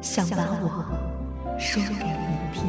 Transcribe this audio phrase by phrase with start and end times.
[0.00, 0.84] 想把我。
[1.58, 2.64] 说给你听。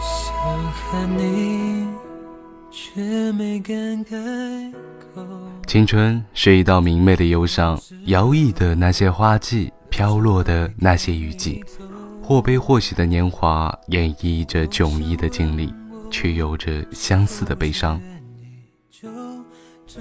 [0.00, 1.88] 想喊你，
[2.70, 4.16] 却没敢开
[5.12, 5.26] 口。
[5.66, 11.64] 青春是一道明媚的忧伤，摇曳的那些花季，飘落的那些雨季。
[12.26, 15.72] 或悲或喜的年华，演绎着迥异的经历，
[16.10, 18.02] 却有着相似的悲伤。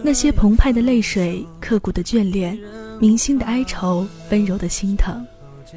[0.02, 2.58] 那些澎湃的泪水，刻骨的眷恋，
[3.00, 5.24] 铭心的哀愁，温柔的心疼，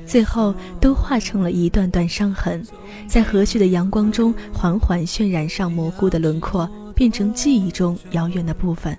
[0.06, 2.66] 最后都化成了一段段伤痕，
[3.06, 8.96] 在和煦的阳光中缓缓渲染上模糊的轮廓，变成记忆中遥远的部分。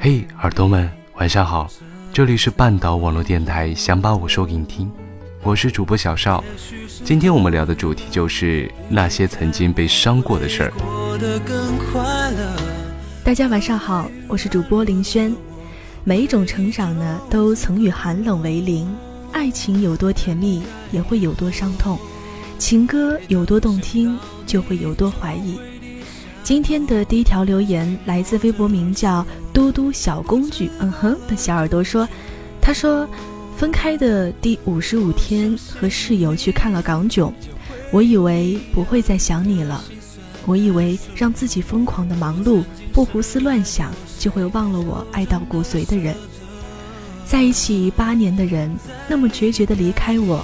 [0.00, 1.70] 嘿，耳朵们，晚上好，
[2.12, 4.90] 这里是半岛网络电台，想把我说给你听。
[5.42, 6.44] 我是主播小邵，
[7.02, 10.72] 今天我们聊的主题就是那些曾经被伤过的事儿。
[13.24, 15.34] 大家晚上好，我是主播林轩。
[16.04, 18.86] 每一种成长呢，都曾与寒冷为邻。
[19.32, 21.96] 爱情有多甜蜜，也会有多伤痛；
[22.58, 25.58] 情歌有多动听，就会有多怀疑。
[26.42, 32.06] 今天的第一条留言来自微博名叫“嘟嘟小公举”嗯哼的小耳朵说，
[32.60, 33.08] 他说。
[33.60, 37.30] 分开的第五十五天，和室友去看了港囧。
[37.92, 39.84] 我以为不会再想你了，
[40.46, 46.16] 我以为让自己疯狂的忙碌，不胡思乱想，就会忘了我爱到骨髓的人。
[47.26, 48.74] 在一起八年的人，
[49.06, 50.42] 那么决绝的离开我，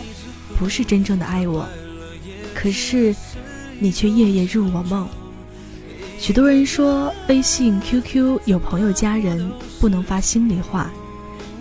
[0.58, 1.66] 不是真正的爱我。
[2.54, 3.16] 可是，
[3.78, 5.08] 你却夜夜入我梦。
[6.18, 9.50] 许多人说，微信、QQ 有朋友、家人
[9.80, 10.90] 不能发心里话。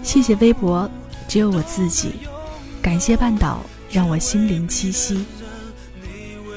[0.03, 0.91] 谢谢微博。
[1.27, 2.13] 只有我自己，
[2.81, 3.59] 感谢半岛，
[3.89, 5.25] 让我心灵栖息。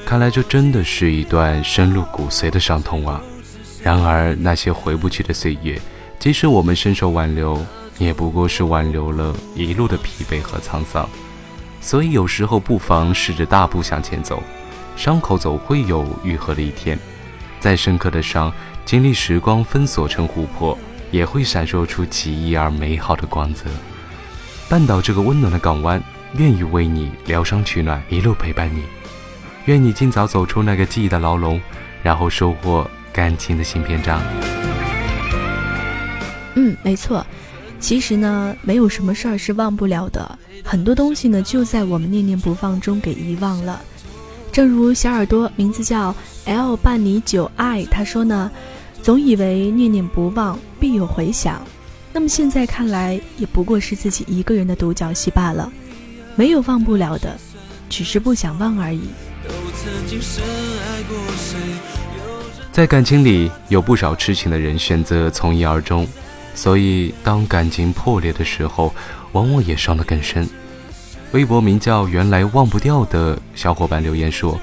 [0.05, 3.21] 看来这真的是一段深入骨髓的伤痛啊！
[3.83, 5.79] 然而那些回不去的岁月，
[6.17, 7.63] 即使我们伸手挽留，
[7.97, 11.07] 也不过是挽留了一路的疲惫和沧桑。
[11.81, 14.41] 所以有时候不妨试着大步向前走，
[14.95, 16.97] 伤口总会有愈合的一天。
[17.59, 18.51] 再深刻的伤，
[18.85, 20.77] 经历时光封锁成琥珀，
[21.11, 23.65] 也会闪烁出奇异而美好的光泽。
[24.69, 25.99] 半岛这个温暖的港湾，
[26.37, 28.83] 愿意为你疗伤取暖，一路陪伴你。
[29.65, 31.59] 愿你尽早走出那个记忆的牢笼，
[32.03, 34.21] 然后收获感情的新篇章。
[36.53, 37.25] 嗯，没错。
[37.79, 43.81] 其实呢，没有什么事儿是忘不了的，很多东西呢，就在我们念念不忘中给遗忘了。
[44.51, 46.15] 正如小耳朵名字叫
[46.45, 48.51] L 伴你久爱，他说呢，
[49.01, 51.59] 总以为念念不忘必有回响。
[52.11, 55.71] 那么现在看来，也不过是自己一个人的独角戏罢了，
[56.35, 57.37] 没有忘不了的，
[57.89, 59.01] 只是不想忘而已。
[62.71, 66.07] 在感情里，有不少痴情的人选择从一而终，
[66.55, 68.93] 所以当感情破裂的时候，
[69.33, 70.49] 往往也伤得更深。
[71.31, 74.59] 微博名叫“原来忘不掉”的小伙伴留言说：“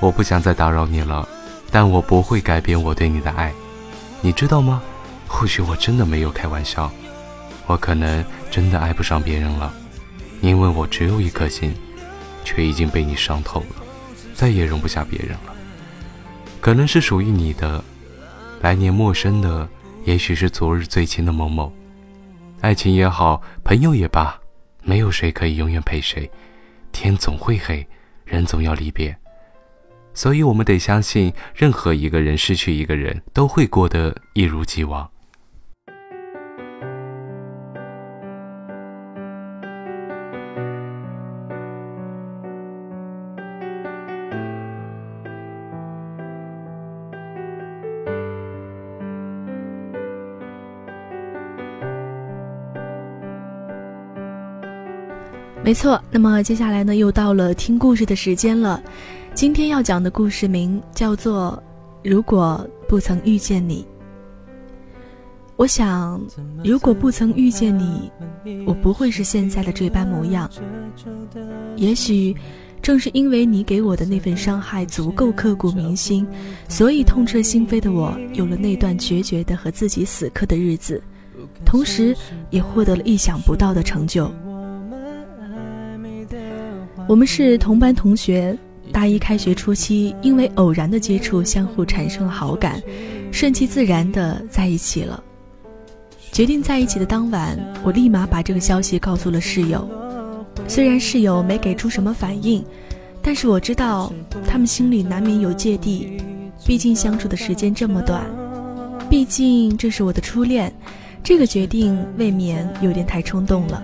[0.00, 1.28] 我不想再打扰你了，
[1.70, 3.52] 但我不会改变我对你的爱，
[4.20, 4.82] 你知道吗？”
[5.34, 6.92] 或许我真的没有开玩笑，
[7.66, 9.74] 我可能真的爱不上别人了，
[10.40, 11.74] 因为我只有一颗心，
[12.44, 13.76] 却已经被你伤透了，
[14.34, 15.54] 再也容不下别人了。
[16.60, 17.82] 可能是属于你的，
[18.60, 19.68] 来年陌生的，
[20.04, 21.72] 也许是昨日最亲的某某。
[22.60, 24.38] 爱情也好，朋友也罢，
[24.84, 26.30] 没有谁可以永远陪谁，
[26.92, 27.84] 天总会黑，
[28.24, 29.16] 人总要离别。
[30.14, 35.10] 所以我们得相信，任何一个人失去一个人，都会过得一如既往。
[55.64, 58.82] 没错，那么接下来呢，又到了听故事的时间了。
[59.32, 61.56] 今天要讲的故事名叫做
[62.10, 63.82] 《如果不曾遇见你》。
[65.54, 66.20] 我想，
[66.64, 68.10] 如果不曾遇见你，
[68.66, 70.50] 我不会是现在的这般模样。
[71.76, 72.36] 也许，
[72.82, 76.26] 正是因为你给我的那份伤害足够刻骨铭心，
[76.68, 81.00] 所以痛彻心扉的我有了那段决绝的和自己死磕的日子，
[81.64, 82.16] 同时
[82.50, 84.28] 也获得了意想不到的成就。
[87.08, 88.56] 我们是同班同学，
[88.92, 92.80] 大一开学初期，因为偶然的接触，相互产生了好感，
[93.32, 95.22] 顺其自然的在一起了。
[96.30, 99.86] 决定在一起的当晚，我立马把这个消息告诉了室友。
[100.68, 102.64] 虽然室友没给出什么反应，
[103.20, 104.12] 但是我知道
[104.46, 106.18] 他们心里难免有芥蒂，
[106.64, 108.24] 毕竟相处的时间这么短，
[109.10, 110.72] 毕竟这是我的初恋，
[111.22, 113.82] 这个决定未免有点太冲动了。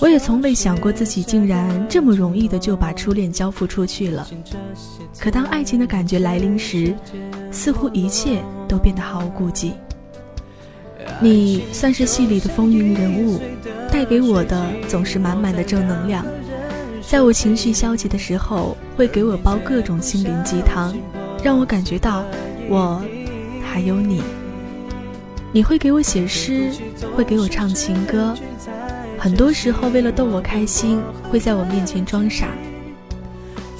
[0.00, 4.28] 我也从未想过自己竟然这么容易的就把初恋交付出去了。
[5.18, 6.94] 可当爱情的感觉来临时，
[7.52, 9.74] 似乎一切都变得毫无顾忌。
[11.20, 13.40] 你算是戏里的风云人物，
[13.92, 16.26] 带给我的总是满满的正能量。
[17.06, 20.92] 在我情绪消极的时候，会给我煲各种心灵鸡汤，
[21.44, 22.24] 让我感觉到
[22.68, 23.00] 我
[23.62, 24.22] 还有你。
[25.54, 26.72] 你会给我写诗，
[27.14, 28.34] 会给我唱情歌。
[29.18, 30.98] 很多时候，为了逗我开心，
[31.30, 32.48] 会在我面前装傻。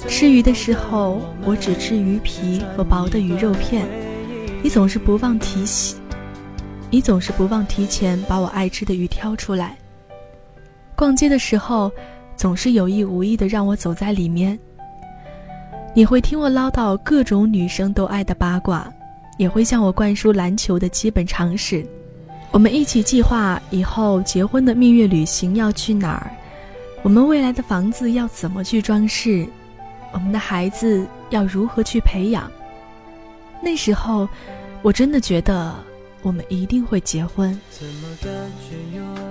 [0.07, 3.87] 吃鱼的时候，我只吃鱼皮和薄的鱼肉片，
[4.61, 5.97] 你总是不忘提醒，
[6.91, 9.75] 你总是不忘提前把我爱吃的鱼挑出来。
[10.95, 11.91] 逛街的时候，
[12.37, 14.57] 总是有意无意的让我走在里面。
[15.95, 18.91] 你会听我唠叨各种女生都爱的八卦，
[19.37, 21.85] 也会向我灌输篮球的基本常识。
[22.51, 26.29] 我们一起计划以后结婚的蜜月旅行要去哪儿，
[27.01, 29.47] 我们未来的房子要怎么去装饰，
[30.11, 32.51] 我们的孩子要如何去培养。
[33.59, 34.29] 那时候，
[34.81, 35.73] 我真的觉得
[36.23, 37.59] 我们一定会结婚。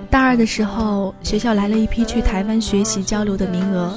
[0.09, 3.93] 大二的时候，学校来了一批去台湾学习交流的名额，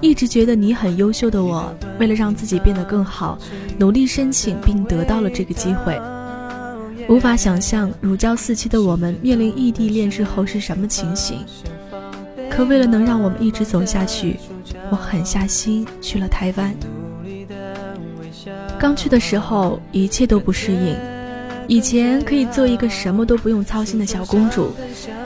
[0.00, 3.38] 一直觉得你很优秀的我，为了让自己变得更好，
[3.78, 6.00] 努力申请并得到了这个机会。
[7.08, 11.38] 无法想象如胶似漆的我们面临异地恋之后是什么情形。
[12.48, 14.38] 可为了能让我们一直走下去，
[14.90, 16.74] 我狠下心去了台湾。
[18.78, 21.11] 刚去的时候，一切都不适应。
[21.68, 24.72] 以前可以做一个什么都不用操心的小公主，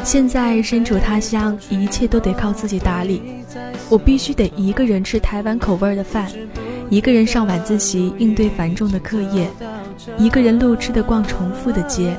[0.04, 3.22] 现在身处他乡，一切都得靠自己打理。
[3.88, 6.30] 我必须得一个人吃台湾口味的饭，
[6.90, 9.48] 一个人上晚自习应对繁重的课业。
[10.18, 12.14] 一个人路痴的逛重复的街，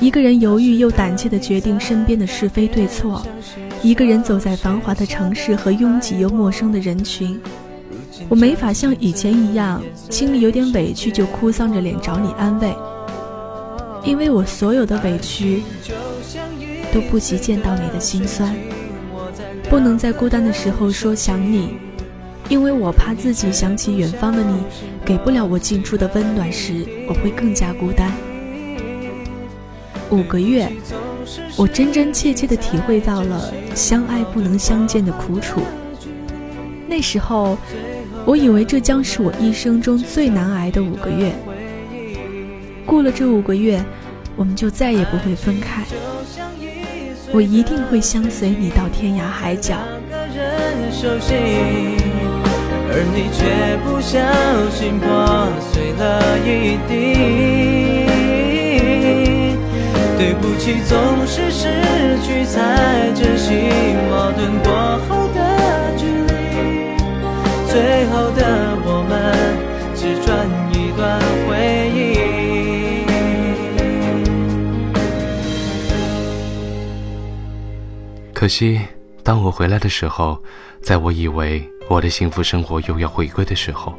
[0.00, 3.22] 一个人犹豫又胆怯的决定身边的是非对错，
[3.82, 7.38] 一个人走在繁华的城市和拥挤又陌生的人群。
[8.28, 12.74] 我没法像以前一样，心里有点委屈就哭丧着脸找你安慰，
[14.04, 15.62] 因为我所有的委屈
[16.92, 18.54] 都不及见到你的心酸。
[19.68, 21.74] 不能在孤单的时候说想你。
[22.48, 24.54] 因为我怕自己想起远方的你，
[25.04, 28.12] 给不了我近处的温暖时，我会更加孤单。
[30.10, 30.68] 五个月，
[31.56, 35.60] 我真真切切地体会到了相爱不能相见的苦楚。
[36.88, 37.56] 那时候，
[38.26, 41.32] 我以为这将是我一生中最难挨的五个月。
[42.90, 43.80] 过了这五个月，
[44.34, 45.84] 我们就再也不会分开。
[47.32, 49.76] 我一定会相随你到天涯海角。
[52.92, 53.46] 而你却
[53.86, 54.18] 不小
[54.74, 55.06] 心破
[55.70, 56.90] 碎了一地。
[60.18, 61.70] 对不起，总是失
[62.24, 63.70] 去才珍惜
[64.10, 65.38] 矛盾过后的
[65.96, 66.32] 距离。
[67.68, 69.14] 最后的我们
[69.94, 70.28] 只转
[70.74, 70.98] 一段
[71.46, 71.48] 回
[78.40, 78.80] 可惜，
[79.22, 80.42] 当我回来的时候，
[80.80, 81.70] 在我以为。
[81.90, 83.94] 我的幸福生活又要回归的时候，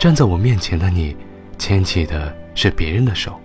[0.00, 1.14] 站在我面前的你，
[1.58, 3.38] 牵起的是别人的手。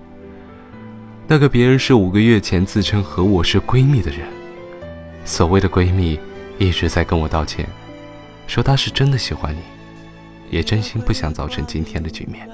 [1.28, 4.22] 那个别人是五个月前自称和我是闺蜜的人。
[5.24, 6.20] 所谓的闺蜜，
[6.58, 7.70] 一直在跟我道歉，
[8.48, 9.60] 说她是真的喜欢你，
[10.50, 12.50] 也真心不想造成今天的局面。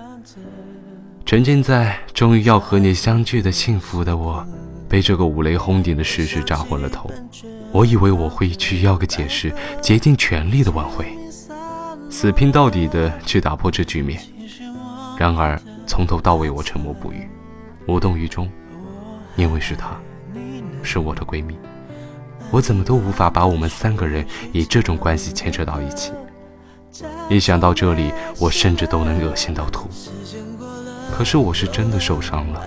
[1.25, 4.45] 沉浸在终于要和你相聚的幸福的我，
[4.93, 7.09] 被这个五雷轰顶的事实炸昏了头。
[7.71, 11.07] 我以为我会去要个解释，竭尽全力的挽回，
[12.11, 14.21] 死拼到底的去打破这局面。
[15.17, 17.27] 然而从头到尾我沉默不语，
[17.87, 18.47] 无动于衷，
[19.35, 19.99] 因为是她，
[20.83, 21.57] 是我的闺蜜。
[22.51, 26.11] 我怎么都无法把我们三个人以这种关系牵扯到一起。
[27.31, 29.89] 一想到这里，我甚至都能恶心到吐。
[31.11, 32.61] 可是我是真的受伤了，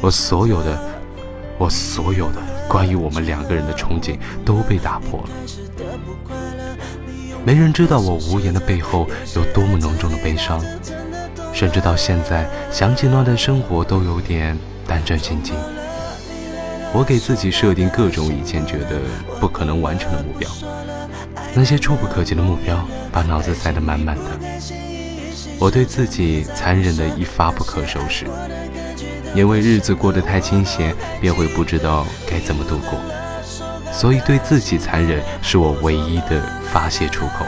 [0.00, 0.93] 我所有的，
[1.58, 5.28] 我所有的关于我们两个人的憧憬都被打破了。
[7.44, 9.06] 没人知道我无言的背后
[9.36, 10.62] 有多么浓重的悲伤，
[11.52, 15.54] 甚至到现在想起那段生活都有点胆战心惊。
[16.92, 19.00] 我给自己设定各种以前觉得
[19.40, 20.48] 不可能完成的目标，
[21.54, 24.22] 那些触不可及的目标把脑子塞得满满的。
[25.58, 28.26] 我对自己残忍的一发不可收拾，
[29.34, 33.00] 因为日子过得太清闲，便会不知道该怎么度过，
[33.92, 36.40] 所以对自己残忍是我唯一的
[36.72, 37.44] 发泄出口。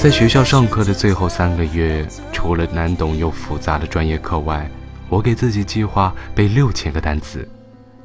[0.00, 4.70] 在学校上课的最后三个月，除了难懂又复杂的专业课外，
[5.08, 7.46] 我给自己计划背六千个单词，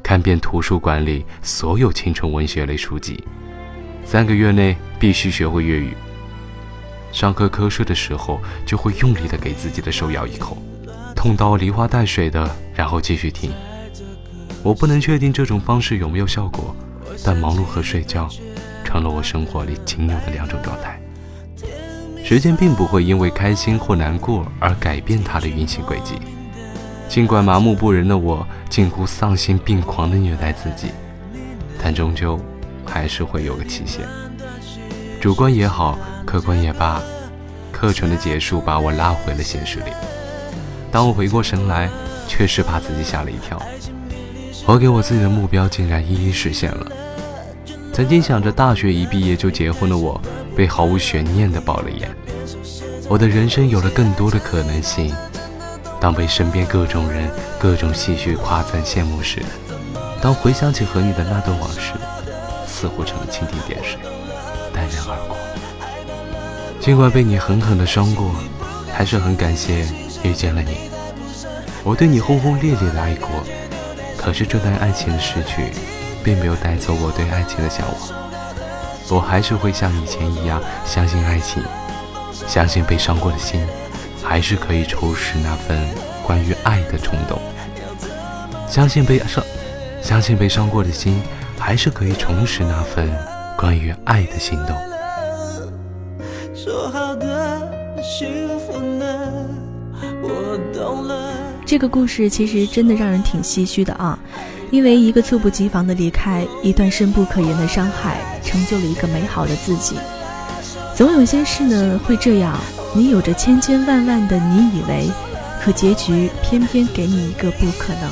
[0.01, 3.23] 看遍图书馆里所有青春文学类书籍，
[4.03, 5.95] 三个月内必须学会粤语。
[7.15, 10.57] 上课瞌睡的时候，就会用力的给自己的手咬一口，
[11.15, 13.53] 痛到梨花带水的，然后继续听。
[14.62, 16.75] 我不能确定这种方式有没有效果，
[17.24, 18.27] 但忙碌和睡觉，
[18.84, 21.00] 成了我生活里仅有的两种状态。
[22.22, 26.15] 时间并不会因为开心或难过而改变它的运行轨迹。
[27.07, 30.89] 尽管麻木不仁的我近乎丧心病狂的虐待自己，
[31.81, 32.38] 但终究
[32.86, 34.05] 还是会有个期限。
[35.22, 37.01] 主观也好，客观也罢，
[37.72, 39.91] 课程的结束把我拉回了现实里。
[40.91, 41.89] 当我回过神来，
[42.27, 43.62] 确实把自己吓了一跳。
[44.65, 46.88] 我给我自己的目标竟然一一实现了。
[47.94, 50.20] 曾经想着大学一毕业就结婚的我，
[50.55, 52.10] 被毫无悬念的爆了眼。
[53.08, 55.13] 我的人生有了更多的可能性。
[56.01, 57.29] 当被身边各种人、
[57.60, 59.41] 各种唏嘘、夸赞、羡慕时，
[60.22, 61.94] 当回想起和你的那段往事，
[62.67, 64.00] 似乎成了蜻蜓点水，
[64.74, 65.38] 淡然而过。
[66.85, 68.29] 尽管被你狠狠的伤过，
[68.93, 69.87] 还是很感谢
[70.21, 70.77] 遇见了你。
[71.83, 73.27] 我对你轰轰烈烈的爱过，
[74.15, 75.71] 可是这段爱情的失去，
[76.23, 77.97] 并没有带走我对爱情的向往。
[79.09, 81.63] 我还是会像以前一样，相信爱情，
[82.45, 83.65] 相信被伤过的心。
[84.23, 85.79] 还是可以重拾那份
[86.21, 87.41] 关于爱的冲动，
[88.69, 89.43] 相信被伤，
[90.03, 91.19] 相信被伤过的心，
[91.57, 93.11] 还是可以重拾那份
[93.57, 94.77] 关于爱的心动。
[101.65, 104.17] 这个故事其实真的让人挺唏嘘的啊，
[104.69, 109.95] 因为一个猝不及防的离开，一段深不可言的伤害，成就了一个美好的自己。
[110.95, 112.59] 总有些事呢会这样。
[112.97, 115.09] 你有着千千万万的你以为，
[115.61, 118.09] 可结局偏偏给你一个不可能。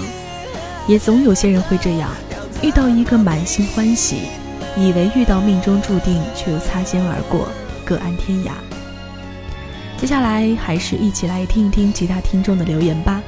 [0.87, 2.09] 也总有些人会这样，
[2.61, 4.17] 遇到一个满心欢喜，
[4.77, 7.47] 以为遇到命中注定，却又擦肩而过，
[7.85, 8.72] 各安天涯。
[9.97, 13.21] 接下来还是一起来听一听其他听众的留言吧。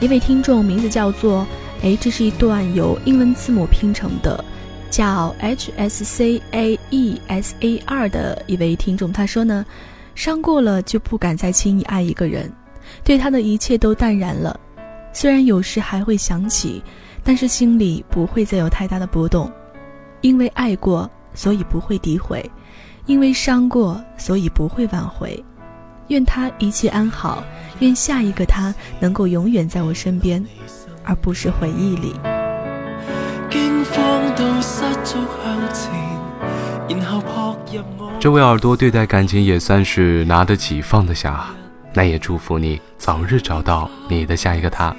[0.00, 1.46] 一位听众名字叫做，
[1.82, 4.44] 哎，这是一段由英文字母拼成的，
[4.90, 9.64] 叫 H S C A E S A R 的一位听众，他说呢。
[10.14, 12.50] 伤过了就不敢再轻易爱一个人，
[13.04, 14.58] 对他的一切都淡然了。
[15.12, 16.82] 虽然有时还会想起，
[17.22, 19.52] 但是心里不会再有太大的波动。
[20.22, 22.40] 因为爱过，所以不会诋毁；
[23.04, 25.44] 因为伤过，所以不会挽回。
[26.08, 27.42] 愿他一切安好，
[27.80, 30.44] 愿下一个他能够永远在我身边，
[31.02, 32.14] 而不是回忆里。
[38.18, 41.46] 这位耳朵对待感情也算是拿得起放得下，
[41.92, 44.94] 那也祝福你早日找到你的下一个他。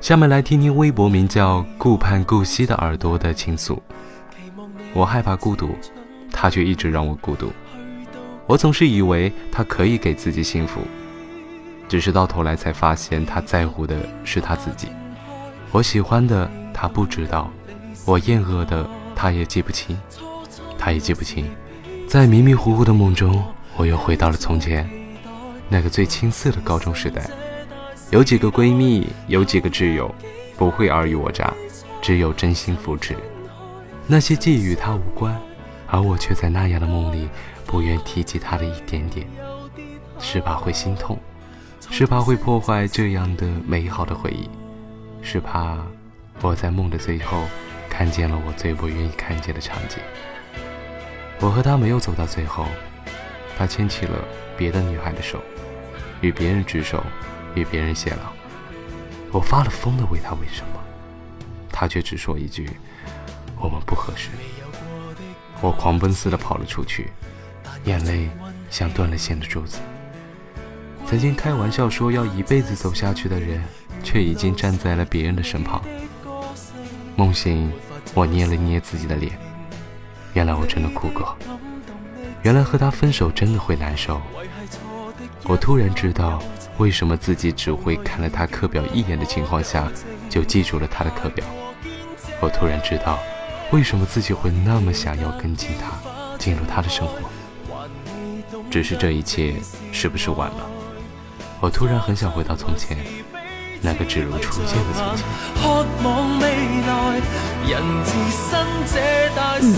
[0.00, 3.80] 下面来听听微博名叫顾盼顾惜的耳朵的倾诉。
[4.92, 5.70] 我害怕孤独，
[6.32, 7.52] 他却一直让我孤独。
[8.52, 10.82] 我总是以为他可以给自己幸福，
[11.88, 14.88] 只是到头来才发现他在乎的是他自己。
[15.70, 17.50] 我喜欢的他不知道，
[18.04, 19.98] 我厌恶的他也记不清。
[20.78, 21.50] 他也记不清，
[22.06, 23.42] 在迷迷糊糊的梦中，
[23.74, 24.86] 我又回到了从前，
[25.70, 27.26] 那个最青涩的高中时代。
[28.10, 30.14] 有几个闺蜜，有几个挚友，
[30.58, 31.50] 不会尔虞我诈，
[32.02, 33.16] 只有真心扶持。
[34.06, 35.34] 那些既与他无关，
[35.86, 37.30] 而我却在那样的梦里
[37.66, 39.26] 不愿提及他的一点点，
[40.18, 41.18] 是怕会心痛，
[41.90, 44.48] 是怕会破坏这样的美好的回忆，
[45.22, 45.78] 是怕
[46.40, 47.44] 我在梦的最后
[47.88, 49.98] 看见了我最不愿意看见的场景。
[51.40, 52.66] 我和他没有走到最后，
[53.56, 54.18] 他牵起了
[54.56, 55.40] 别的女孩的手，
[56.20, 57.02] 与别人执手，
[57.54, 58.32] 与别人偕老。
[59.32, 60.80] 我发了疯的问他，为什么？
[61.70, 62.70] 他却只说一句
[63.58, 64.28] ：“我们不合适。”
[65.60, 67.10] 我狂奔似的跑了出去，
[67.84, 68.28] 眼泪
[68.70, 69.78] 像断了线的珠子。
[71.06, 73.62] 曾经开玩笑说要一辈子走下去的人，
[74.02, 75.82] 却已经站在了别人的身旁。
[77.16, 77.72] 梦醒，
[78.14, 79.32] 我捏了捏自己的脸，
[80.32, 81.36] 原来我真的哭过。
[82.42, 84.20] 原来和他分手真的会难受。
[85.44, 86.42] 我突然知道，
[86.78, 89.90] 为什么自己只会看了他课表一眼的情况下，
[90.30, 91.44] 就记住了他的课表。
[92.40, 93.18] 我突然知道。
[93.70, 95.92] 为什么自己会那么想要跟进他，
[96.36, 97.14] 进入他的生活？
[98.72, 99.54] 只是这一切
[99.92, 100.66] 是不是晚了？
[101.60, 102.96] 我突然很想回到从前，
[103.82, 105.26] 那个只如初见的从前。
[109.60, 109.76] 嗯，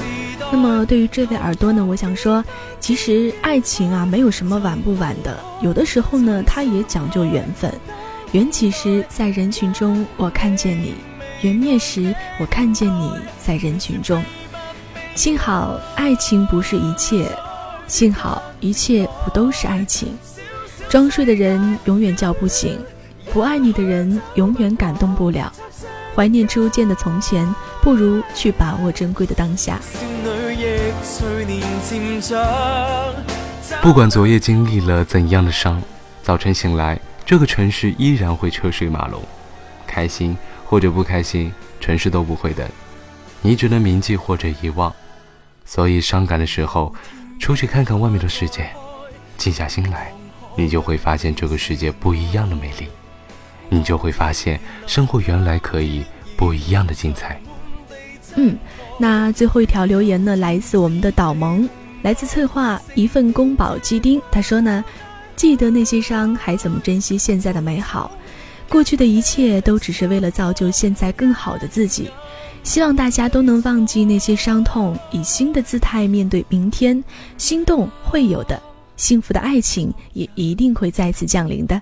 [0.53, 2.45] 那么对于这位耳朵呢，我想说，
[2.79, 7.75] 其实爱情啊，没有什么晚不晚的，有的时候呢，它也讲究缘分。
[8.31, 10.95] 缘起时，在人群中，我看见你。
[11.43, 13.11] 缘灭时，我看见你
[13.45, 14.23] 在人群中。
[15.17, 17.29] 幸好爱情不是一切，
[17.87, 20.17] 幸好一切不都是爱情。
[20.88, 22.79] 装睡的人永远叫不醒，
[23.33, 25.53] 不爱你的人永远感动不了。
[26.14, 29.79] 怀念初见的从前，不如去把握珍贵的当下。
[33.83, 35.83] 不管昨夜经历了怎样的伤，
[36.23, 39.21] 早晨醒来，这个城市依然会车水马龙，
[39.87, 40.37] 开心。
[40.67, 42.67] 或者不开心，城市都不会等，
[43.43, 44.93] 你只能铭记或者遗忘。
[45.64, 46.93] 所以伤感的时候，
[47.45, 48.67] 出去看看外面的世界，
[49.37, 50.11] 静下心来，
[50.57, 52.89] 你就会发现这个世界不一样的美丽，
[53.69, 56.03] 你就会发现生活原来可以
[56.39, 57.39] 不一样的精彩。
[58.37, 58.57] 嗯，
[58.99, 61.69] 那最后一条留言呢，来自我们的导萌，
[62.01, 64.83] 来自策划一份宫保鸡丁，他说呢，
[65.37, 68.11] 记得那些伤，还怎么珍惜现在的美好？
[68.71, 72.11] 过去的一切都只是为了造就现在更好的自己，
[72.65, 77.05] 希望大家都能忘记那些伤痛，以新的姿态面对明天。
[77.37, 78.61] 心动会有的，
[78.97, 81.81] 幸福的爱情也一定会再次降临的。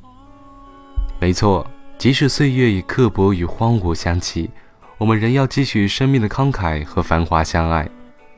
[1.20, 1.64] 没错，
[1.98, 4.50] 即使岁月以刻薄与荒芜相契，
[4.98, 7.88] 我们仍要继续生命的慷慨和繁华相爱。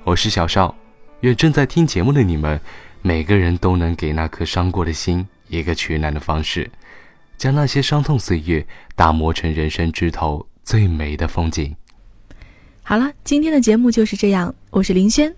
[0.04, 0.72] 我是小邵，
[1.20, 2.60] 愿正在听节目的你们，
[3.00, 6.70] 每个人都能给那颗伤过的心一个取暖的方式。
[7.38, 11.74] 将那些伤痛岁月打磨成人生枝头最美的风景。
[12.86, 14.54] 好了，今天的节目就是这样。
[14.68, 15.34] 我是林轩，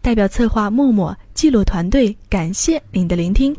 [0.00, 3.56] 代表策划默默记录团队，感谢您的聆听。